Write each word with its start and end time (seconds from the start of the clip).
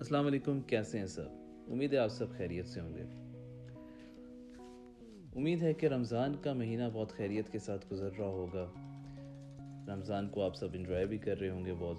السلام 0.00 0.26
علیکم، 0.26 0.60
کیسے 0.60 0.98
ہیں 0.98 1.06
سب؟ 1.06 1.24
امید 1.68 1.92
ہے 1.92 1.98
آپ 1.98 2.08
سب 2.08 2.26
خیریت 2.36 2.66
سے 2.66 2.80
ہوں 2.80 2.94
گے۔ 2.94 3.02
امید 5.36 5.62
ہے 5.62 5.72
کہ 5.72 5.86
رمضان 5.86 6.34
کا 6.42 6.52
مہینہ 6.52 6.82
بہت 6.92 7.12
خیریت 7.12 7.48
کے 7.52 7.58
ساتھ 7.58 7.86
گزر 7.92 8.10
رہا 8.18 8.26
ہوگا۔ 8.26 8.72
رمضان 9.88 10.28
کو 10.28 10.42
آپ 10.42 10.56
سب 10.56 10.68
انجوائے 10.72 11.06
بھی 11.06 11.18
کر 11.18 11.40
رہے 11.40 11.50
ہوں 11.50 11.64
گے 11.64 11.74
بہت۔ 11.78 11.96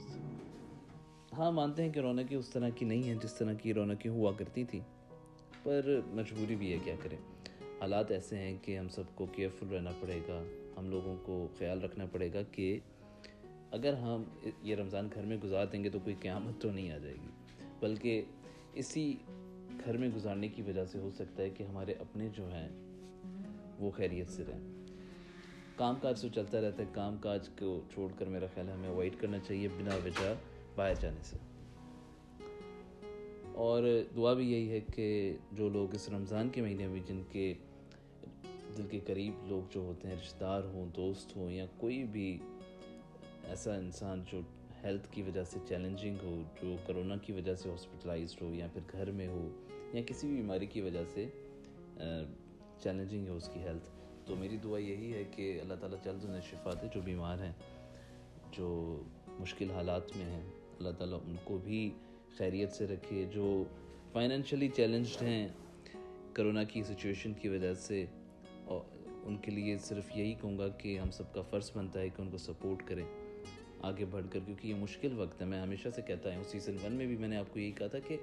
ہاں 1.37 1.51
مانتے 1.51 1.83
ہیں 1.83 1.91
کہ 1.91 1.99
رونقیں 1.99 2.37
اس 2.37 2.49
طرح 2.49 2.69
کی 2.69 2.85
نہیں 2.85 3.03
ہیں 3.03 3.15
جس 3.23 3.33
طرح 3.33 3.53
کی 3.53 3.73
رونقیں 3.73 4.11
ہوا 4.11 4.31
کرتی 4.37 4.63
تھیں۔ 4.63 4.81
پر 5.63 5.99
مجبوری 6.07 6.55
بھی 6.55 6.73
ہے، 6.73 6.77
کیا 6.83 6.95
کریں؟ 7.03 7.17
حالات 7.81 8.11
ایسے 8.11 8.37
ہیں 8.37 8.57
کہ 8.61 8.77
ہم 8.77 8.89
سب 8.89 9.03
کو 9.15 9.25
کیئرفل 9.25 9.67
رہنا 9.67 9.91
پڑے 9.99 10.19
گا۔ 10.27 10.43
ہم 10.77 10.89
لوگوں 10.89 11.15
کو 11.25 11.47
خیال 11.59 11.81
رکھنا 11.81 12.05
پڑے 12.05 12.33
گا 12.33 12.41
کہ 12.51 12.79
اگر 13.71 13.93
ہم 13.93 14.23
یہ 14.61 14.75
رمضان 14.75 15.07
گھر 15.13 15.25
میں 15.25 15.37
گزار 15.43 15.65
دیں 15.65 15.83
گے 15.83 15.89
تو 15.89 15.99
کوئی 15.99 16.15
قیامت 16.19 16.61
تو 16.61 16.71
نہیں 16.71 16.91
آ 16.91 16.97
جائے 16.97 17.15
گی۔ 17.15 17.46
بلکہ 17.79 18.21
اسی 18.73 19.15
گھر 19.85 19.97
میں 19.97 20.09
گزارنے 20.15 20.47
کی 20.47 20.61
وجہ 20.61 20.85
سے 20.85 20.99
ہو 20.99 21.11
سکتا 21.15 21.43
ہے 21.43 21.49
کہ 21.49 21.63
ہمارے 21.63 21.93
اپنے 21.93 22.29
جو 22.35 22.47
ہیں، 22.47 22.69
وہ 23.79 23.91
خیریت 23.91 24.29
سے 24.29 24.43
رہیں۔ 24.47 24.85
کام 25.75 25.95
کاج 26.01 26.21
تو 26.21 26.27
چلتا 26.27 26.61
رہتا 26.61 26.83
ہے، 26.83 26.87
کام 26.91 27.17
کاج 27.17 27.49
کو 27.59 27.81
چھوڑ 27.93 28.11
کر 28.17 28.25
میرا 28.25 28.45
خیال 28.53 28.67
ہے 28.67 28.73
ہمیں 28.73 28.89
اوائڈ 28.89 29.15
کرنا 29.19 29.39
چاہیے 29.39 29.67
بنا 29.67 29.95
وجہ 30.05 30.33
باہر 30.75 30.93
جانے 30.99 31.23
سے۔ 31.23 31.37
اور 33.53 33.83
دعا 34.15 34.33
بھی 34.33 34.51
یہی 34.51 34.69
ہے 34.69 34.79
کہ 34.95 35.37
جو 35.51 35.69
لوگ 35.69 35.95
اس 35.95 36.09
رمضان 36.09 36.49
کے 36.49 36.61
مہینے 36.61 36.87
میں، 36.87 36.99
جن 37.07 37.21
کے 37.31 37.53
دل 38.77 38.87
کے 38.91 38.99
قریب 38.99 39.33
لوگ 39.47 39.61
جو 39.71 39.81
ہوتے 39.81 40.07
ہیں، 40.07 40.15
رشتہ 40.15 40.37
دار 40.39 40.63
ہوں، 40.63 40.85
دوست 40.95 41.35
ہوں، 41.35 41.51
یا 41.51 41.65
کوئی 41.77 42.03
بھی 42.03 42.37
ایسا 43.43 43.75
انسان 43.75 44.23
جو 44.31 44.41
ہیلتھ 44.83 45.07
کی 45.11 45.21
وجہ 45.21 45.43
سے 45.43 45.59
چیلنجنگ 45.67 46.23
ہو، 46.23 46.41
جو 46.61 46.75
کرونا 46.85 47.15
کی 47.17 47.33
وجہ 47.33 47.55
سے 47.55 47.69
ہاسپٹلائزڈ 47.69 48.41
ہو 48.41 48.53
یا 48.53 48.67
پھر 48.73 48.81
گھر 48.91 49.11
میں 49.11 49.27
ہو 49.27 49.47
یا 49.93 50.01
کسی 50.07 50.27
بھی 50.27 50.35
بیماری 50.35 50.65
کی 50.65 50.81
وجہ 50.81 51.03
سے 51.13 51.25
چیلنجنگ 52.83 53.25
ہے 53.25 53.31
اس 53.31 53.49
کی 53.53 53.59
ہیلتھ 53.59 53.89
تو 54.25 54.35
میری 54.35 54.57
دعا 54.63 54.79
یہی 54.79 55.13
ہے 55.13 55.23
کہ 55.35 55.59
اللہ 55.61 55.73
تعالیٰ 55.73 55.97
جلد 56.05 56.25
انہیں 56.25 56.41
شفا 56.49 56.73
دے 56.81 56.87
جو 56.95 57.01
بیمار 57.05 57.37
ہیں، 57.37 57.51
جو 58.57 58.69
مشکل 59.39 59.71
حالات 59.71 60.15
میں 60.17 60.25
ہیں۔ 60.25 60.41
اللہ 60.77 60.89
تعالیٰ 60.97 61.19
ان 61.25 61.35
کو 61.43 61.57
بھی 61.63 61.89
خیریت 62.37 62.71
سے 62.71 62.87
رکھے۔ 62.87 63.23
جو 63.33 63.63
فائنینشلی 64.11 64.67
چیلنجڈ 64.67 65.21
ہیں 65.21 65.47
کرونا 66.33 66.63
کی 66.63 66.83
سچویشن 66.83 67.33
کی 67.33 67.49
وجہ 67.49 67.73
سے، 67.73 68.05
اور 68.65 68.81
ان 69.25 69.37
کے 69.37 69.51
لیے 69.51 69.77
صرف 69.77 70.15
یہی 70.15 70.33
کہوں 70.33 70.57
گا 70.57 70.67
کہ 70.77 70.97
ہم 70.99 71.11
سب 71.11 71.33
کا 71.33 71.41
فرض 71.41 71.71
بنتا 71.75 71.99
ہے 71.99 72.09
کہ 72.09 72.21
ان 72.21 72.29
کو 72.31 72.37
سپورٹ 72.37 72.87
کریں۔ 72.87 73.05
آگے 73.81 74.05
بڑھ 74.05 74.25
کر، 74.31 74.39
کیونکہ 74.45 74.67
یہ 74.67 74.75
مشکل 74.75 75.19
وقت 75.19 75.41
ہے، 75.41 75.45
میں 75.45 75.61
ہمیشہ 75.61 75.89
سے 75.95 76.01
کہتا 76.01 76.35
ہوں 76.35 76.43
سیزن 76.43 76.77
ون 76.83 76.93
میں 76.93 77.05
بھی 77.05 77.17
میں 77.17 77.27
نے 77.27 77.37
آپ 77.37 77.45
کو 77.53 77.59
یہی 77.59 77.71
کہا 77.71 77.87
تھا 77.87 77.99
کہ 77.99 78.17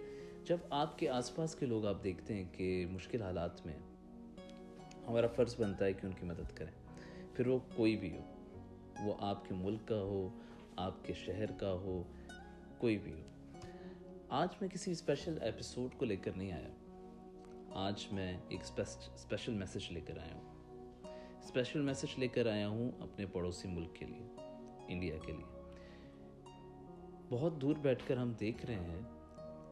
جب 0.44 0.56
آپ 0.70 0.98
کے 0.98 1.08
آس 1.08 1.34
پاس 1.34 1.54
کے 1.54 1.66
لوگ 1.66 1.86
آپ 1.86 2.04
دیکھتے 2.04 2.34
ہیں 2.34 2.44
کہ 2.52 2.86
مشکل 2.90 3.22
حالات 3.22 3.66
میں 3.66 3.78
ہمارا 5.08 5.26
فرض 5.26 5.60
بنتا 5.60 5.84
ہے 5.84 5.92
کہ 5.92 6.06
ان 6.06 6.12
کی 6.12 6.26
مدد 6.26 6.56
کریں، 6.56 7.04
پھر 7.34 7.46
وہ 7.46 7.58
کوئی 7.76 7.96
بھی 7.96 8.16
ہو، 8.16 8.20
وہ 9.04 9.14
آپ 9.18 9.48
کے 9.48 9.54
ملک 9.54 9.88
کا 9.88 10.00
ہو، 10.00 10.28
آپ 10.76 11.04
کے 11.04 11.12
شہر 11.12 11.52
کا 11.52 11.72
ہو، 11.72 12.02
کوئی 12.78 12.98
بھی 12.98 13.12
ہو۔ 13.12 13.20
آج 14.28 14.48
میں 14.60 14.68
کسی 14.68 14.90
اسپیشل 14.90 15.38
ایپیسوڈ 15.40 15.98
کو 15.98 16.04
لے 16.04 16.16
کر 16.16 16.30
نہیں 16.36 16.52
آیا۔ 16.52 16.68
آج 17.74 18.06
میں 18.12 18.38
ایک 18.48 18.60
اسپیشل 18.80 19.52
میسج 19.52 19.92
لے 19.92 20.00
کر 20.00 20.18
آیا 20.18 20.34
ہوں۔ 20.34 20.54
اسپیشل 21.44 21.80
میسج 21.80 22.18
لے 22.18 22.28
کر 22.28 22.46
آیا 22.46 22.68
ہوں 22.68 22.90
اپنے 22.98 23.26
پڑوسی 23.26 23.68
ملک 23.68 23.94
کے 23.94 24.06
لیے۔ 24.06 24.26
انڈیا 24.88 25.16
کے 25.26 25.32
لیے۔ 25.32 25.72
بہت 27.28 27.52
دور 27.62 27.74
بیٹھ 27.82 28.02
کر 28.06 28.16
ہم 28.16 28.32
دیکھ 28.40 28.66
رہے 28.66 28.74
ہیں 28.74 29.00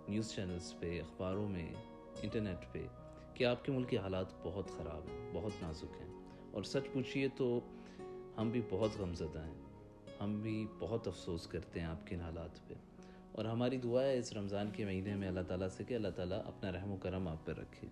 نیوز 0.09 0.35
چینلز 0.35 0.75
پہ، 0.81 1.01
اخباروں 1.01 1.49
میں، 1.49 1.75
انٹرنیٹ 2.23 2.73
پہ 2.73 2.87
کہ 3.35 3.45
آپ 3.45 3.65
کے 3.65 3.73
ملک 3.73 3.89
کے 3.89 3.99
حالات 3.99 4.27
بہت 4.43 4.69
خراب 4.69 5.03
ہیں، 5.11 5.31
بہت 5.35 5.53
نازک 5.63 5.85
ہیں۔ 5.85 6.13
اور 6.51 6.63
سچ 6.63 6.93
پوچھئے 6.93 7.28
تو 7.37 7.61
ہم 8.37 8.51
بھی 8.51 8.62
بہت 8.71 8.91
غمزدہ 8.99 9.39
ہیں۔ 9.39 9.62
ہم 10.21 10.41
بھی 10.41 10.67
بہت 10.78 11.09
افسوس 11.09 11.47
کرتے 11.47 11.81
ہیں 11.81 11.87
آپ 11.87 12.06
کے 12.06 12.15
ان 12.15 12.21
حالات 12.21 12.69
پہ۔ 12.69 12.75
اور 13.33 13.45
ہماری 13.45 13.77
دعا 13.77 14.03
ہے 14.03 14.19
اس 14.19 14.33
رمضان 14.33 14.71
کے 14.71 14.84
مہینے 14.84 15.15
میں 15.15 15.28
اللہ 15.28 15.41
تعالیٰ 15.49 15.69
سے 15.69 15.84
کہ 15.84 15.95
اللہ 15.95 16.09
تعالیٰ 16.09 16.41
اپنا 16.45 16.72
رحم 16.72 16.91
و 16.91 16.97
کرم 16.97 17.28
آپ 17.28 17.47
پہ 17.47 17.53
رکھے۔ 17.53 17.89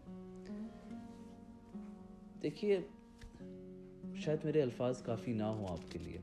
دیکھیے، 2.43 2.81
شاید 4.17 4.45
میرے 4.45 4.63
الفاظ 4.63 5.03
کافی 5.03 5.33
نہ 5.33 5.43
ہوں 5.43 5.67
آپ 5.69 5.93
کے 5.93 5.99
لیے۔ 5.99 6.19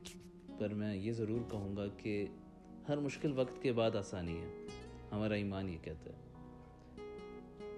پر 0.58 0.74
میں 0.74 0.96
یہ 0.96 1.12
ضرور 1.12 1.50
کہوں 1.50 1.76
گا 1.76 1.86
کہ 1.88 2.26
ہر 2.88 2.96
مشکل 2.96 3.32
وقت 3.36 3.62
کے 3.62 3.72
بعد 3.72 3.96
آسانی 3.96 4.36
ہے۔ 4.36 4.66
ہمارا 5.12 5.34
ایمان 5.34 5.68
یہ 5.68 5.78
کہتا 5.82 6.10
ہے۔ 6.10 6.16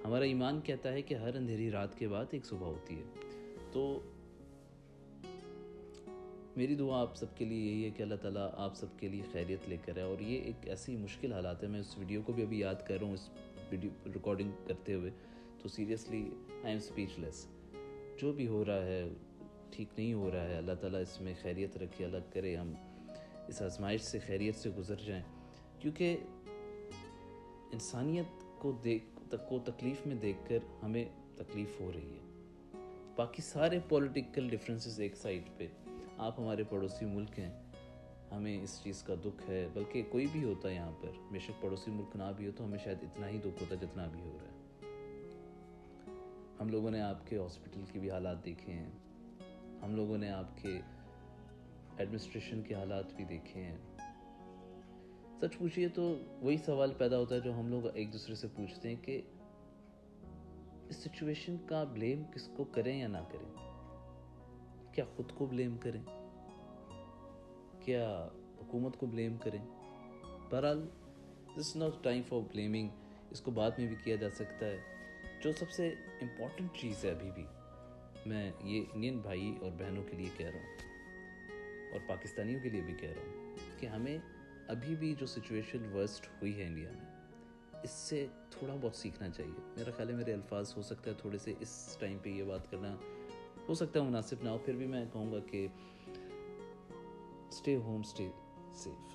ہمارا 0.05 0.25
ایمان 0.25 0.61
کہتا 0.61 0.93
ہے 0.93 1.03
کہ 1.03 1.15
ہر 1.15 1.37
اندھیری 1.37 1.71
رات 1.71 1.99
کے 1.99 2.09
بعد 2.09 2.25
ایک 2.31 2.45
صبح 2.45 2.67
ہوتی 2.67 2.99
ہے۔ 2.99 3.05
تو 3.73 4.01
میری 6.57 6.75
دعا 6.75 7.01
آپ 7.01 7.17
سب 7.17 7.37
کے 7.37 7.45
لیے 7.45 7.73
یہی 7.73 7.85
ہے 7.85 7.91
کہ 7.91 8.03
اللہ 8.03 8.15
تعالیٰ 8.15 8.51
آپ 8.57 8.75
سب 8.75 8.87
کے 8.99 9.09
لیے 9.09 9.23
خیریت 9.33 9.69
لے 9.69 9.77
کر 9.85 9.97
ہے 9.97 10.03
اور 10.03 10.21
یہ 10.21 10.41
ایک 10.41 10.69
ایسی 10.69 10.97
مشکل 10.97 11.33
حالات 11.33 11.63
ہے 11.63 11.69
میں 11.69 11.81
اس 11.81 11.99
ویڈیو 11.99 12.23
کو 12.23 12.33
بھی 12.33 12.43
ابھی 12.43 12.59
یاد 12.59 12.75
کر 12.89 12.99
رہا 12.99 13.07
ہوں، 13.07 13.15
اس 13.15 13.29
ویڈیو 13.71 13.91
ریکارڈنگ 14.07 14.51
کرتے 14.67 14.95
ہوئے۔ 14.95 15.11
تو 15.63 15.69
سیریسلی 15.69 16.31
آئی 16.49 16.67
ایم 16.67 16.77
اسپیچ 16.77 17.19
لیس 17.19 17.47
جو 18.19 18.33
بھی 18.33 18.47
ہو 18.47 18.65
رہا 18.65 18.85
ہے 18.85 19.09
ٹھیک 19.73 19.89
نہیں 19.97 20.13
ہو 20.13 20.31
رہا 20.31 20.45
ہے۔ 20.45 20.57
اللہ 20.57 20.73
تعالیٰ 20.81 21.01
اس 21.01 21.21
میں 21.21 21.35
خیریت 21.43 21.77
رکھے 21.77 22.05
الگ 22.05 22.31
کرے 22.33 22.57
ہم 22.57 22.73
اس 23.49 23.63
آزمائش 23.63 24.01
سے 24.01 24.19
خیریت 24.19 24.57
سے 24.57 24.71
گزر 24.71 24.95
جائیں۔ 25.07 25.23
کیونکہ 25.79 26.17
انسانیت 27.73 28.45
کو 28.59 28.73
دیکھ، 28.85 29.35
کو 29.49 29.59
تکلیف 29.59 30.07
میں 30.07 30.17
دیکھ 30.17 30.39
کر 30.49 30.59
ہمیں 30.83 31.05
تکلیف 31.37 31.81
ہو 31.81 31.93
رہی 31.95 32.15
ہے۔ 32.15 32.43
باقی 33.17 33.43
سارے 33.43 33.79
پولیٹیکل 33.89 34.49
ڈفرینسز 34.49 35.01
ایک 35.01 35.17
سائڈ 35.17 35.43
پہ۔ 35.57 35.67
آپ 36.19 36.41
ہمارے 36.41 36.65
پڑوسی 36.65 37.05
ملک 37.05 37.39
ہیں، 37.39 37.63
ہمیں 38.33 38.63
اس 38.63 38.81
چیز 38.83 39.03
کا 39.03 39.15
دکھ 39.25 39.51
ہے۔ 39.51 39.69
بلکہ 39.73 40.03
کوئی 40.11 40.27
بھی 40.33 40.45
ہوتا 40.45 40.69
ہے 40.69 40.75
یہاں 40.75 40.93
پر، 41.01 41.09
بے 41.33 41.39
شک 41.39 41.63
پڑوسی 41.63 41.91
ملک 41.91 42.17
نہ 42.17 42.33
بھی 42.37 42.47
ہو 42.47 42.53
تو 42.57 42.65
ہمیں 42.65 42.79
شاید 42.85 42.99
اتنا 43.03 43.29
ہی 43.29 43.39
دکھ 43.39 43.63
ہوتا 43.63 43.75
جتنا 43.75 44.07
بھی 44.07 44.21
ہو 44.21 44.39
رہا 44.43 44.49
ہے۔ 44.49 44.61
ہم 46.61 46.69
لوگوں 46.69 46.91
نے 46.91 47.01
آپ 47.01 47.27
کے 47.27 47.39
ہاسپٹل 47.39 47.85
کی 47.93 47.99
بھی 47.99 48.11
حالات 48.11 48.45
دیکھے 48.45 48.73
ہیں۔ 48.73 48.91
ہم 49.83 49.97
لوگوں 49.97 50.19
نے 50.19 50.31
آپ 50.31 50.63
کے 50.63 50.81
ایڈمنسٹریشن 51.97 52.63
کے 52.63 52.75
حالات 52.75 53.13
بھی 53.17 53.25
دیکھے 53.25 53.63
ہیں۔ 53.63 53.77
سچ 55.41 55.59
پوچھئے 55.59 55.89
تو 55.89 56.19
وہی 56.41 56.57
سوال 56.57 56.93
پیدا 56.99 57.19
ہوتا 57.19 57.35
ہے 57.35 57.41
جو 57.41 57.59
ہم 57.59 57.69
لوگ 57.69 57.87
ایک 57.95 58.13
دوسرے 58.13 58.35
سے 58.35 58.49
پوچھتے 58.57 58.89
ہیں 58.89 58.97
کہ 59.03 59.23
اس 60.89 60.97
سچویشن 60.97 61.57
کا 61.67 61.85
بلیم 61.85 62.23
کس 62.35 62.49
کو 62.57 62.65
کریں 62.65 63.01
یا 63.01 63.09
نہ 63.09 63.19
کریں؟ 63.33 63.55
کیا 64.93 65.05
خود 65.17 65.33
کو 65.35 65.47
بلیم 65.47 65.77
کریں؟ 65.79 66.03
کیا 67.81 68.29
حکومت 68.61 68.97
کو 68.97 69.07
بلیم 69.07 69.37
کریں؟ 69.37 69.67
بہرحال 70.51 70.89
this 71.59 71.77
not 71.77 72.05
time 72.05 72.23
for 72.23 72.41
blaming 72.41 72.89
اس 73.31 73.41
کو 73.41 73.51
بعد 73.51 73.71
میں 73.79 73.87
بھی 73.87 73.97
کیا 74.05 74.17
جا 74.17 74.31
سکتا 74.31 74.67
ہے۔ 74.67 74.79
جو 75.43 75.53
سب 75.53 75.71
سے 75.71 75.89
امپورٹنٹ 76.21 76.71
چیز 76.81 77.05
ہے 77.05 77.11
ابھی 77.11 77.31
بھی 77.31 77.45
میں 78.27 78.51
یہ 78.65 78.85
انڈین 78.95 79.19
بھائی 79.19 79.55
اور 79.61 79.71
بہنوں 79.79 80.03
کے 80.05 80.17
لیے 80.17 80.29
کہہ 80.37 80.47
رہا 80.47 80.59
ہوں 80.59 81.93
اور 81.93 82.01
پاکستانیوں 82.07 82.61
کے 82.63 82.69
لیے 82.69 82.81
بھی 82.81 82.95
کہہ 82.95 83.09
رہا 83.09 83.23
ہوں 83.27 83.55
کہ 83.81 83.87
ہمیں 83.87 84.19
ابھی 84.69 84.97
بھی 84.97 85.15
جو 85.19 85.27
سچویشن 85.27 85.93
ورسٹ 85.93 86.27
ہوئی 86.43 86.59
ہے 86.59 86.67
انڈیا 86.67 86.91
میں، 86.91 87.07
اس 87.83 87.91
سے 87.91 88.27
تھوڑا 88.51 88.75
بہت 88.81 88.97
سیکھنا 88.97 89.29
چاہیے۔ 89.29 89.61
میرا 89.77 89.91
خیال 89.97 90.11
ہے 90.11 90.15
میرے 90.15 90.33
الفاظ 90.33 90.73
ہو 90.77 90.83
سکتا 90.83 91.11
ہے 91.11 91.17
تھوڑے 91.21 91.39
سے 91.39 91.55
اس 91.61 91.97
ٹائم 92.01 92.19
پہ 92.23 92.29
یہ 92.29 92.45
بات 92.45 92.71
کرنا 92.71 92.97
ہو 93.69 93.75
سکتا 93.75 94.01
ہے 94.01 94.05
مناسب 94.05 94.43
نہ 94.43 94.49
ہو، 94.49 94.59
پھر 94.59 94.75
بھی 94.75 94.87
میں 94.87 95.05
کہوں 95.13 95.33
گا 95.33 95.39
کہ 95.41 95.67
اسٹے 97.49 97.77
ہوم 97.77 98.01
اسٹے 98.01 98.29
سیف 98.75 99.09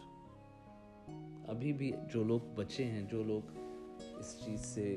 ابھی 1.50 1.74
بھی 1.74 1.92
جو 2.14 2.24
لوگ 2.24 2.40
بچے 2.56 2.84
ہیں، 2.84 3.02
جو 3.02 3.24
لوگ 3.24 3.58
اس 4.20 4.36
چیز 4.46 4.62
سے 4.66 4.96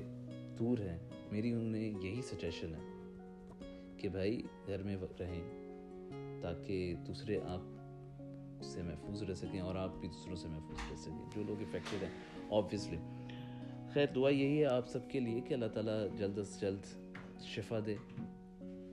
دور 0.59 0.79
ہیں، 0.79 0.99
میری 1.33 1.53
انہیں 1.53 2.05
یہی 2.05 2.23
سجیشن 2.23 2.75
ہے۔ 2.75 2.98
کہ 3.99 4.09
بھائی 4.09 4.43
گھر 4.67 4.83
میں 4.83 4.97
رہیں 5.21 5.69
تاکہ 6.43 6.95
دوسرے 7.07 7.41
آپ 7.45 7.61
سے 8.65 8.83
محفوظ 8.83 9.23
رہ 9.23 9.35
سکیں 9.35 9.61
اور 9.61 9.75
آپ 9.75 9.91
بھی 10.01 10.09
دوسروں 10.09 10.37
سے 10.37 10.49
محفوظ 10.49 10.77
رہ 10.91 10.97
سکیں۔ 10.97 11.31
جو 11.35 11.43
لوگ 11.43 11.63
افیکٹڈ 11.63 12.03
ہیں 12.03 12.11
آبویسلی 12.51 12.97
خیر، 13.93 14.07
دعا 14.15 14.31
یہی 14.31 14.61
ہے 14.61 14.65
آپ 14.65 14.89
سب 14.89 15.11
کے 15.11 15.21
لیے 15.21 15.41
کہ 15.41 15.55
اللہ 15.55 15.67
تعالیٰ 15.67 16.07
جلد 16.17 16.39
از 16.39 16.61
جلد 16.61 16.97
شفا 17.43 17.79
دے۔ 17.87 17.95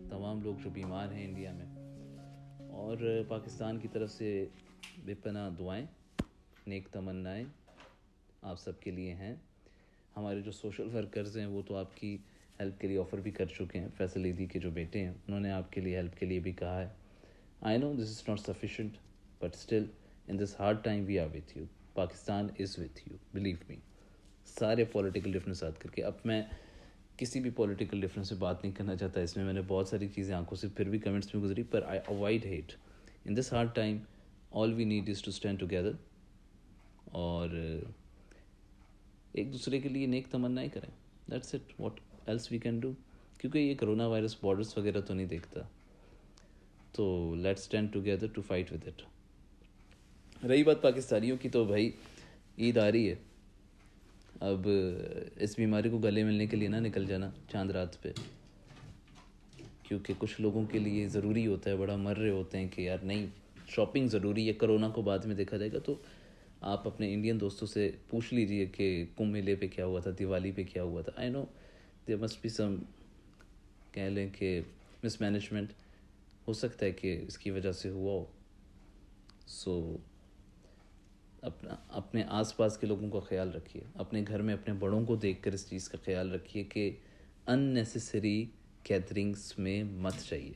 تمام 0.10 0.42
لوگ 0.42 0.56
جو 0.64 0.70
بیمار 0.70 1.12
ہیں 1.12 1.28
انڈیا 1.28 1.52
میں۔ 1.52 1.66
اور 2.72 2.98
پاکستان 3.28 3.80
کی 3.80 3.88
طرف 3.88 4.12
سے 4.12 4.46
بے 5.06 5.14
پناہ 5.14 5.50
دعائیں، 5.60 5.86
نیک 6.68 6.88
تمنائیں 6.92 7.46
آپ 8.42 8.60
سب 8.60 8.80
کے 8.80 8.92
لیے 8.92 9.14
ہیں۔ 9.14 9.36
ہمارے 10.18 10.42
جو 10.42 10.52
سوشل 10.52 10.96
ورکرز 10.96 11.38
ہیں، 11.38 11.46
وہ 11.46 11.62
تو 11.68 11.76
آپ 11.76 11.98
کی 11.98 12.18
ہیلپ 12.60 12.80
کے 12.82 12.88
لیے 12.88 13.00
آفر 13.00 13.20
بھی 13.20 13.32
کر 13.32 13.46
چکے 13.46 13.80
ہیں 13.80 13.88
فیصل 13.98 14.26
عیدی 14.26 14.46
کے 14.46 14.60
جو 14.60 14.70
بیٹے 14.72 15.00
ہیں، 15.00 15.14
انہوں 15.28 15.40
نے 15.40 15.52
آپ 15.52 15.72
کے 15.72 15.82
لیے 15.82 15.98
ہیلپ 15.98 16.18
کے 16.20 16.26
لیے 16.26 16.40
بھی 16.40 16.52
کہا 16.52 16.82
ہے۔ 16.82 16.88
I 17.62 17.78
know 17.78 17.94
this 17.94 18.10
is 18.10 18.22
not 18.28 18.40
sufficient 18.40 18.98
but 19.40 19.56
still 19.56 19.86
in 20.28 20.40
this 20.40 20.56
hard 20.60 20.84
time 20.84 21.04
we 21.08 21.20
are 21.20 21.28
with 21.34 21.58
you 21.58 21.66
Pakistan 21.94 22.48
is 22.60 22.78
with 22.80 23.02
you 23.08 23.18
believe 23.34 23.56
me 23.70 23.76
سارے 24.48 24.84
پولیٹیکل 24.92 25.32
ڈفرینس 25.32 25.64
یاد 25.64 25.80
کر 25.80 25.90
کے۔ 25.90 26.04
اب 26.04 26.14
میں 26.26 26.42
کسی 27.18 27.40
بھی 27.40 27.50
پولیٹیکل 27.56 28.02
ڈفرینس 28.02 28.30
سے 28.30 28.36
بات 28.36 28.64
نہیں 28.64 28.74
کرنا 28.76 28.96
چاہتا، 28.96 29.22
اس 29.22 29.36
میں 29.38 29.46
میں 29.46 29.54
نے 29.54 29.62
بہت 29.68 29.88
ساری 29.88 30.08
چیزیں 30.16 30.36
آنکھوں 30.36 30.58
سے 30.58 30.68
پھر 30.76 30.90
بھی 30.90 31.00
کمنٹس 31.00 31.34
میں 31.36 31.44
گزری 31.44 31.64
پر 31.64 31.84
I 31.88 32.00
avoid 32.08 32.46
hate 32.46 32.74
in 33.26 33.38
this 33.38 33.52
hard 33.54 33.76
time 33.76 33.98
all 34.52 34.74
we 34.74 34.84
need 34.86 35.10
is 35.10 35.22
to 35.22 35.32
stand 35.32 35.60
together 35.60 35.92
اور 37.06 37.50
ایک 39.34 39.52
دوسرے 39.54 39.80
کے 39.80 39.90
لیے 39.90 40.06
نیک 40.08 40.28
تمنائیں 40.32 40.70
کریں۔ 40.74 40.90
That's 41.32 41.54
it 41.56 41.80
what 41.80 42.00
else 42.28 42.52
we 42.52 42.58
can 42.58 42.80
do 42.80 42.92
کیونکہ 43.38 43.58
یہ 43.58 43.76
کرونا 43.76 44.08
وائرس 44.08 44.36
بارڈرس 44.42 44.78
وغیرہ 44.78 45.02
تو 45.02 45.14
نہیں 45.14 45.26
دیکھتا۔ 45.26 45.62
تو 46.92 47.36
let 47.36 47.58
stand 47.58 47.94
together 47.94 48.28
to 48.28 48.42
fight 48.42 48.72
with 48.72 48.88
it 48.88 49.02
رہی 50.46 50.64
بات 50.64 50.82
پاکستانیوں 50.82 51.38
کی 51.38 51.50
تو 51.50 51.64
بھائی 51.66 51.92
عید 52.58 52.78
آ 52.78 52.92
رہی 52.92 53.10
ہے۔ 53.10 53.16
اب 54.40 54.68
اس 55.36 55.56
بیماری 55.58 55.90
کو 55.90 55.98
گلے 55.98 56.24
ملنے 56.24 56.46
کے 56.46 56.58
لیے 56.58 56.68
نہ 56.68 56.76
نکل 56.76 57.06
جانا 57.06 57.30
چاند 57.52 57.72
رات 57.72 58.02
پہ۔ 58.02 58.12
کیونکہ 59.84 60.14
کچھ 60.18 60.42
لوگوں 60.42 60.66
کے 60.66 60.80
لیے 60.80 61.08
ضروری 61.08 61.48
ہوتا 61.48 61.70
ہے، 61.70 61.76
بڑا 61.76 61.96
مر 61.96 62.18
رہے 62.18 62.30
ہوتے 62.30 62.58
ہیں 62.58 62.68
کہ 62.68 62.82
یار 62.82 62.98
نہیں 63.04 63.26
شاپنگ 63.68 64.08
ضروری 64.08 64.48
ہے، 64.48 64.54
کرونا 64.54 64.90
کو 64.90 65.02
بعد 65.02 65.20
میں 65.20 65.36
دیکھا 65.36 65.58
جائے 65.58 65.72
گا۔ 65.74 65.80
تو 65.80 65.96
آپ 66.62 66.88
اپنے 66.88 67.14
انڈین 67.14 67.40
دوستوں 67.40 67.68
سے 67.68 67.92
پوچھ 68.10 68.34
لیجیے 68.34 68.66
کہ 68.66 69.06
کم 69.18 69.28
میلے 69.28 69.56
پہ 69.56 69.68
کیا 69.68 69.86
ہوا 69.86 70.00
تھا، 70.00 70.12
دیوالی 70.20 70.52
پہ 70.52 70.64
کیا 70.64 70.84
ہوا 70.84 71.02
تھا۔ 71.02 71.12
آئی 71.16 71.30
نو 71.30 71.44
دیر 72.08 72.18
مسٹ 72.18 72.42
بی 72.42 72.50
سم 72.50 72.76
کہہ 73.92 74.02
لیں 74.02 74.30
کہ 74.34 74.62
مس 75.04 75.22
مینجمنٹ 75.22 75.70
ہو 76.48 76.54
سکتا 76.54 76.86
ہے 76.86 76.92
کہ 76.92 77.24
اس 77.28 77.38
کی 77.38 77.52
وجہ 77.52 77.72
سے 77.72 77.90
ہوا 77.90 78.14
ہو۔ 78.14 78.26
سو 79.48 79.98
اپنا، 81.42 81.76
اپنے 81.90 82.24
آس 82.28 82.58
پاس 82.58 82.78
کے 82.78 82.88
لوگوں 82.88 83.10
کا 83.10 83.20
خیال 83.20 83.52
رکھیے۔ 83.52 83.84
اپنے 83.96 84.24
گھر 84.28 84.42
میں 84.42 84.54
اپنے 84.54 84.74
بڑوں 84.74 85.06
کو 85.06 85.16
دیکھ 85.16 85.44
کر 85.44 85.54
اس 85.54 85.70
چیز 85.70 85.90
کا 85.90 85.98
خیال 86.06 86.32
رکھیے 86.32 86.64
کہ 86.64 86.92
ان 87.48 87.60
نیسسری 87.60 88.46
گیدرنگس 88.90 89.60
میں 89.60 89.84
مت 89.84 90.14
چاہیے 90.30 90.54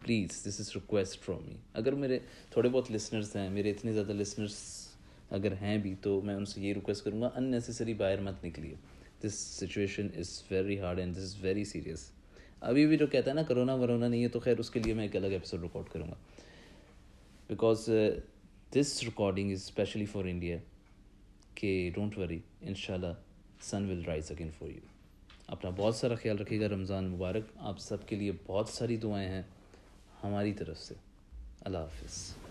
please 0.00 0.44
this 0.46 0.60
is 0.60 0.70
request 0.74 1.20
from 1.20 1.46
me 1.46 1.54
اگر 1.72 1.92
میرے 1.92 2.18
تھوڑے 2.50 2.68
بہت 2.68 2.92
لسنرس 2.92 3.36
ہیں، 3.36 3.50
میرے 3.50 3.70
اتنے 3.70 3.92
زیادہ 3.92 4.12
لسنرس 4.12 4.88
اگر 5.30 5.52
ہیں 5.52 5.78
بھی 5.78 5.94
تو 6.00 6.20
میں 6.20 6.34
ان 6.34 6.44
سے 6.44 6.60
یہ 6.60 6.72
ریکویسٹ 6.72 7.04
کروں 7.04 7.20
گا 7.20 7.28
ان 7.36 7.44
نیسسری 7.44 7.94
باہر 7.94 8.20
مت 8.20 8.44
نکلیے۔ 8.44 8.74
This 9.24 9.34
situation 9.34 10.08
is 10.16 10.42
very 10.50 10.78
hard 10.80 10.98
and 10.98 11.12
this 11.12 11.22
is 11.22 11.36
very 11.40 11.64
serious 11.64 12.10
ابھی 12.60 12.86
بھی 12.86 12.96
جو 12.96 13.06
کہتا 13.06 13.30
ہے 13.30 13.34
نا، 13.34 13.42
کرونا 13.42 13.74
ورونا 13.74 14.08
نہیں 14.08 14.22
ہے 14.22 14.28
تو 14.28 14.40
خیر 14.40 14.58
اس 14.58 14.70
کے 14.70 14.80
لیے 14.80 14.94
میں 14.94 15.04
ایک 15.04 15.16
الگ 15.16 15.26
ایپیسوڈ 15.26 15.62
ریکارڈ 15.62 15.92
کروں 15.92 16.08
گا۔ 16.08 16.14
Because 17.48 17.88
this 18.74 19.02
recording 19.02 19.52
is 19.52 19.62
specially 19.62 20.04
for 20.04 20.24
India 20.24 20.56
کہ 21.54 21.90
ڈونٹ 21.94 22.18
وری 22.18 22.38
ان 22.60 22.74
شاء 22.74 22.94
اللہ 22.94 23.14
sun 23.60 23.90
will 23.90 24.02
rise 24.04 24.30
again 24.30 24.50
for 24.58 24.68
you 24.68 24.80
اپنا 25.46 25.70
بہت 25.76 25.96
سارا 25.96 26.14
خیال 26.14 26.38
رکھے 26.38 26.60
گا، 26.60 26.68
رمضان 26.68 27.08
مبارک۔ 27.08 27.50
آپ 27.56 27.78
سب 27.78 28.06
کے 28.06 28.16
لیے 28.16 28.32
بہت 28.46 28.68
ساری 28.68 28.96
دعائیں 28.96 29.28
ہیں 29.28 29.42
ہماری 30.24 30.52
طرف 30.52 30.78
سے۔ 30.78 30.94
اللہ 31.60 31.78
حافظ۔ 31.78 32.41